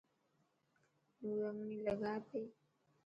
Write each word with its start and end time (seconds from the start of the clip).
نورنگڻي 1.21 1.77
لگائي 1.85 2.19
پئي. 2.27 2.45